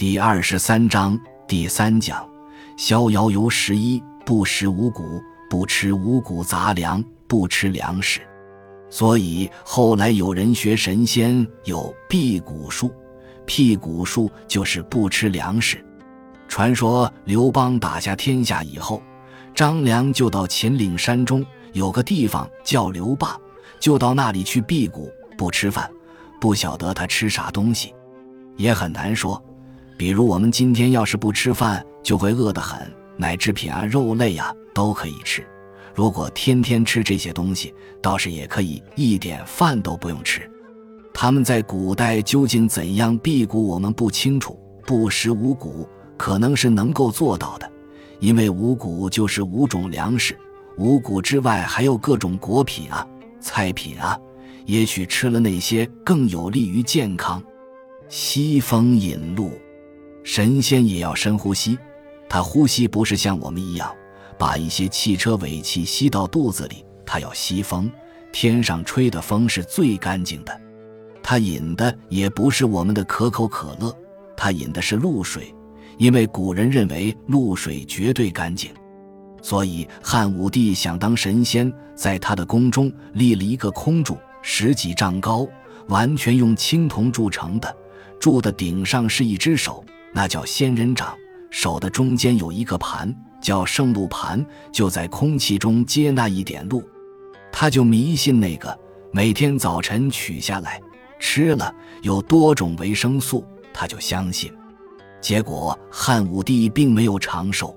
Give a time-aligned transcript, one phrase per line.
[0.00, 2.26] 第二十三章第三讲：
[2.74, 8.22] 逍遥游十一，不食五谷，不吃五谷杂粮，不吃粮食。
[8.88, 12.90] 所以后来有人学神仙有辟谷术，
[13.44, 15.84] 辟谷术就是不吃粮食。
[16.48, 19.02] 传说刘邦打下天下以后，
[19.54, 21.44] 张良就到秦岭山中
[21.74, 23.38] 有个地方叫刘坝，
[23.78, 25.90] 就到那里去辟谷，不吃饭。
[26.40, 27.94] 不晓得他吃啥东西，
[28.56, 29.38] 也很难说。
[30.00, 35.46] 比如我们今天要是不吃饭，就会饿得很，奶制品啊、肉类啊都可以吃。
[35.94, 40.50] 如果天天吃这些东西，倒是也可以一点饭都不用吃。
[41.12, 44.58] 他们在古代究竟怎样辟谷，我们不清楚。
[44.86, 45.86] 不食五谷。
[46.16, 47.70] 可能是能够做到的，
[48.20, 50.34] 因为五谷就是五种粮食，
[50.78, 53.06] 五谷之外还有各种果品啊、
[53.38, 54.18] 菜品啊，
[54.64, 57.42] 也许吃了那些更有利于健康。
[58.08, 59.52] 吸风引路，
[60.32, 61.76] 神仙也要深呼吸，
[62.28, 63.92] 他呼吸不是像我们一样
[64.38, 67.90] 把一些汽车尾气吸到肚子里，他要吸风，
[68.30, 70.60] 天上吹的风是最干净的。
[71.20, 73.92] 他饮的也不是我们的可口可乐，
[74.36, 75.52] 他饮的是露水。
[75.98, 78.70] 因为古人认为露水绝对干净，
[79.42, 85.44] 所以汉武帝想当神仙，在他的宫中立了一个空柱，十几丈高，
[85.88, 87.76] 完全用青铜铸成的。
[88.20, 91.14] 柱的顶上是一只手，那叫仙人掌；
[91.50, 96.82] 手的中间有一个盘，叫圣露盘，就在空气中接纳一点露。
[97.52, 98.76] 他就迷信那个，
[99.12, 100.80] 每天早晨取下来
[101.18, 104.52] 吃了，有多种维生素，他就相信。
[105.20, 107.76] 结果汉武帝并没有长寿，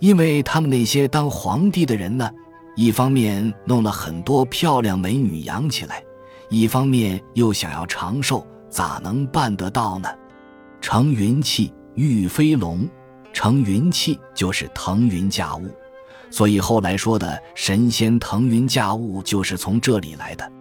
[0.00, 2.28] 因为他们那些当皇帝的人呢，
[2.76, 6.02] 一方面弄了很多漂亮美女养起来，
[6.48, 10.08] 一方面又想要长寿，咋能办得到呢？
[10.86, 12.86] 乘云气御飞龙，
[13.32, 15.66] 乘云气就是腾云驾雾，
[16.28, 20.52] 所以后来说的神仙腾云驾雾就是从这里来的。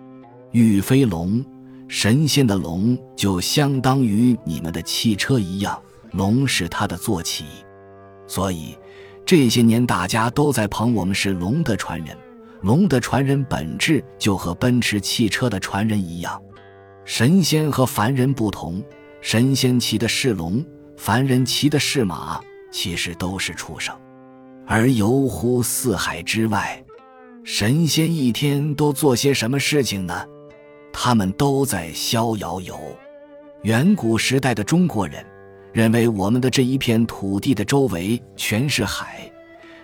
[0.51, 1.43] 御飞龙，
[1.89, 5.77] 神仙的龙就相当于你们的汽车一样。
[6.13, 7.43] 龙是他的坐骑，
[8.25, 8.77] 所以
[9.25, 12.17] 这些年大家都在捧我们是龙的传人。
[12.61, 16.41] 龙的传人本质就和奔驰汽车的传人一样。
[17.03, 18.81] 神仙和凡人不同，
[19.23, 20.63] 神仙骑的是龙，
[20.97, 22.41] 凡人骑的是马，
[22.73, 23.97] 其实都是畜生。
[24.67, 26.83] 而游乎四海之外，
[27.45, 30.25] 神仙一天都做些什么事情呢？
[30.91, 32.77] 他们都在逍遥游。
[33.61, 35.25] 远古时代的中国人。
[35.71, 39.27] 认为我们的这一片土地的周围全是海，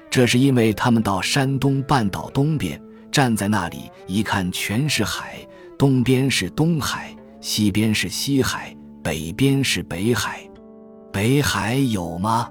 [0.08, 2.80] 这是因为他们到山东半岛东边，
[3.12, 5.40] 站在那里一看全是海，
[5.80, 7.12] 东边是东海，
[7.42, 8.72] 西边是西海，
[9.10, 10.40] 北边是北海。
[11.12, 12.48] 北海有吗？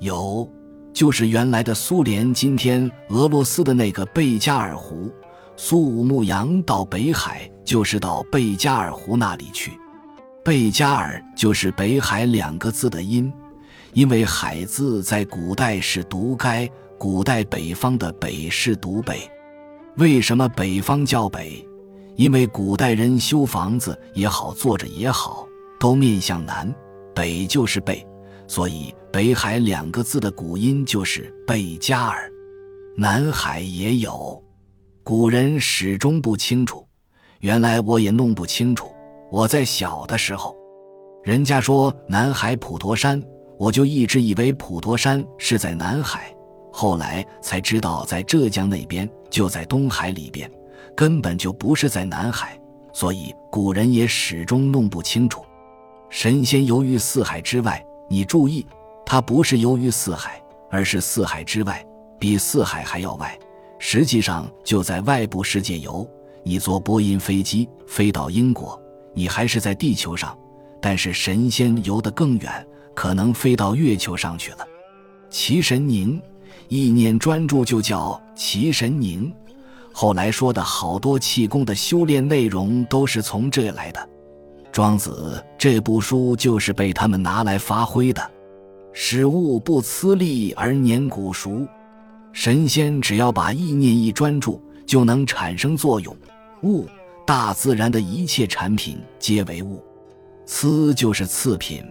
[0.00, 0.50] 有，
[0.92, 5.08] 就是原来的苏联，今天俄罗斯的那个贝加尔湖。
[5.54, 9.70] 苏武牧羊到北海，就是到贝加尔湖那里去。
[10.44, 13.32] 贝加尔就是北海两个字的音，
[13.92, 16.68] 因为海字在古代是读该，
[16.98, 19.30] 古代北方的北是读北。
[19.98, 21.64] 为什么北方叫北？
[22.16, 25.46] 因为古代人修房子也好，坐着也好，
[25.78, 26.72] 都面向南，
[27.14, 28.06] 北就是北，
[28.46, 32.30] 所以北海两个字的古音就是贝加尔。
[32.96, 34.42] 南海也有，
[35.02, 36.86] 古人始终不清楚，
[37.40, 38.88] 原来我也弄不清楚。
[39.30, 40.56] 我在小的时候，
[41.24, 43.20] 人家说南海普陀山，
[43.58, 46.32] 我就一直以为普陀山是在南海，
[46.72, 50.48] 后来才知道在浙江那边，就在东海里边，
[50.94, 52.56] 根本就不是在南海，
[52.92, 55.44] 所以古人也始终弄不清楚。
[56.10, 58.66] 神仙游于四海之外，你注意，
[59.04, 61.84] 它不是游于四海，而是四海之外，
[62.18, 63.38] 比四海还要外，
[63.78, 66.08] 实际上就在外部世界游。
[66.42, 68.80] 你坐波音飞机飞到英国。
[69.16, 70.36] 你还是在地球上，
[70.80, 74.66] 但是神仙游得更远，可能飞到月球上去了。
[75.30, 76.20] 祈神凝，
[76.68, 79.32] 意念专注就叫祈神凝。
[79.92, 84.08] 后来说的好多气功的修炼内容都是从这来的。
[84.74, 88.20] 庄子这部书就是被他们拿来发挥的。
[88.92, 91.64] 使物不呲力而年古熟，
[92.32, 96.16] 神仙只要把意念一专注，就能产生作用。
[96.64, 96.88] 物。
[97.24, 99.80] 大自然的一切产品皆为物，
[100.44, 101.82] 瓷就是次品。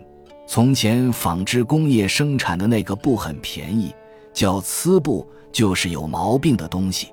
[0.45, 3.95] 从前纺织工业生产的那个布很便宜，
[4.33, 7.07] 叫疵布，就是有毛病的东西。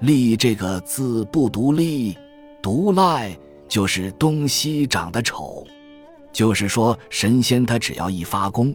[0.00, 2.18] 利这个字不读利，
[2.60, 3.34] 读赖
[3.68, 5.66] 就是东西长得丑。
[6.32, 8.74] 就是说，神仙他只要一发功，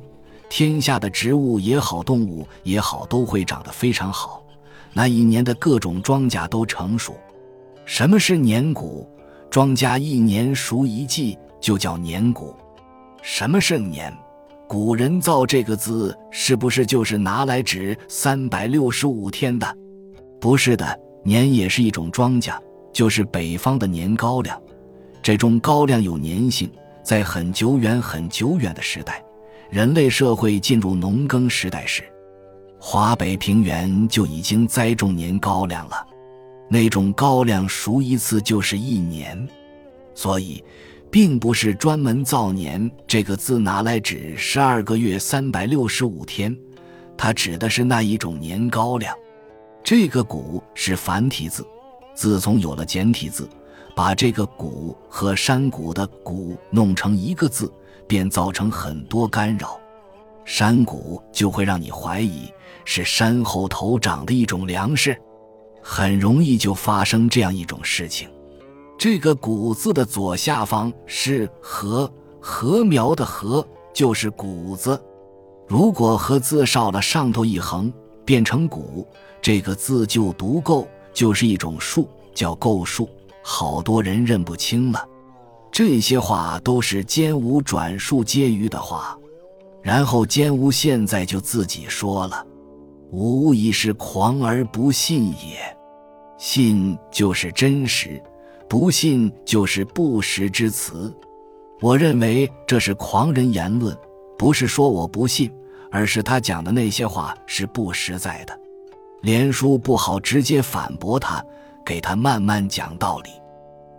[0.50, 4.44] 天下的植物也好，动物也好，都会长得非常好。
[4.94, 7.16] 那一年的各种庄稼都成熟。
[7.86, 9.08] 什么是年谷？
[9.50, 12.56] 庄稼一年熟一季，就叫年谷。
[13.22, 14.12] 什么是年？
[14.68, 19.78] 古人造这个字，是不是就是拿来指三百六十五天的？
[20.40, 22.58] 不是的，年也是一种庄稼，
[22.92, 24.60] 就是北方的年高粱。
[25.22, 26.70] 这种高粱有粘性，
[27.04, 29.24] 在很久远、很久远的时代，
[29.70, 32.04] 人类社会进入农耕时代时，
[32.80, 36.08] 华北平原就已经栽种年高粱了。
[36.70, 39.48] 那种高粱熟一次就是一年，
[40.14, 40.64] 所以。
[41.12, 46.58] 并不是专门造年这个字拿来指十二个月三百六十五天，
[47.18, 49.14] 它指的是那一种年高粱。
[49.84, 51.68] 这个“谷”是繁体字，
[52.14, 53.46] 自从有了简体字，
[53.96, 57.72] 把这个“谷”和山谷的“谷”弄成一个字，
[58.08, 59.80] 便造成很多干扰。
[60.44, 62.52] 山谷就会让你怀疑
[62.84, 65.16] 是山后头长的一种粮食，
[65.82, 68.28] 很容易就发生这样一种事情。
[68.98, 72.12] 这个“谷”字的左下方是“禾”，
[72.42, 75.00] 禾苗的“禾”就是“谷”子。
[75.68, 77.92] 如果“禾”字少了上头一横，
[78.26, 79.08] 变成“谷”，
[79.42, 83.08] 这个字就读“够”，就是一种树，叫“构树”。
[83.44, 85.08] 好多人认不清了。
[85.72, 89.18] 这些话都是奸吾转述婕妤的话，
[89.82, 92.46] 然后奸吾现在就自己说了
[93.12, 95.78] ：“吾已是狂而不信也，
[96.38, 98.22] 信就是真实。”
[98.70, 101.14] 不信就是不实之词，
[101.82, 103.94] 我认为这是狂人言论，
[104.38, 105.52] 不是说我不信，
[105.92, 108.58] 而是他讲的那些话是不实在的。
[109.24, 111.44] 连叔不好直接反驳他，
[111.86, 113.30] 给他慢慢讲道理。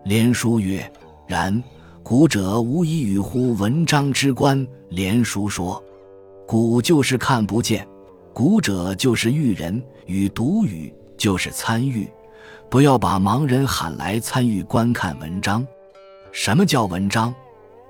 [0.05, 0.90] 连叔曰
[1.26, 1.62] ：“然，
[2.02, 5.82] 古者无以与乎文章之观。”连叔说
[6.46, 7.87] ：“古就是看不见，
[8.34, 12.08] 古者就是育人，与读语就是参与。”
[12.69, 15.67] 不要把盲人喊来参与观看文章。
[16.32, 17.35] 什么叫文章？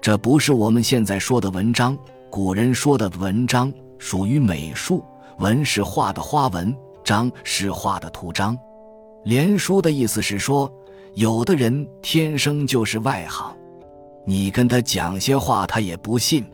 [0.00, 1.96] 这不是我们现在说的文章。
[2.28, 5.04] 古人说的文章属于美术，
[5.38, 8.58] 文是画的花纹，章是画的图章。
[9.24, 10.72] 连叔的意思是说，
[11.14, 13.56] 有的人天生就是外行，
[14.26, 16.44] 你跟他讲些话，他也不信。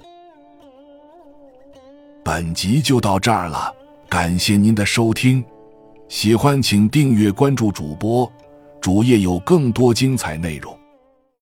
[2.23, 3.75] 本集就到这儿了，
[4.09, 5.43] 感谢您的收听。
[6.09, 8.31] 喜欢请订阅关注主播，
[8.81, 10.78] 主页有更多精彩内容。